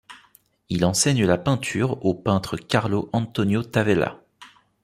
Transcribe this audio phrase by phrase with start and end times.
[0.69, 4.19] Il enseigne la peinture au peintre Carlo Antonio Tavella.